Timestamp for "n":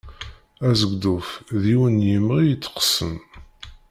2.03-2.07